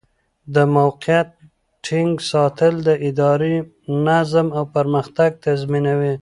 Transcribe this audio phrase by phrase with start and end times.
[0.55, 1.27] د موقف
[1.85, 3.55] ټینګ ساتل د ادارې
[4.07, 6.13] نظم او پرمختګ تضمینوي.